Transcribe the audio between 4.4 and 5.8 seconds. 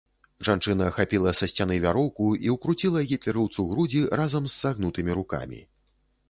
з сагнутымі рукамі.